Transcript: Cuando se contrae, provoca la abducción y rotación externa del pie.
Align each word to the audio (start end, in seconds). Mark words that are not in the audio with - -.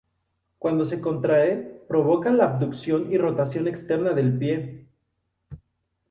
Cuando 0.57 0.83
se 0.83 0.99
contrae, 0.99 1.83
provoca 1.87 2.31
la 2.31 2.45
abducción 2.45 3.13
y 3.13 3.19
rotación 3.19 3.67
externa 3.67 4.13
del 4.13 4.35
pie. 4.35 4.87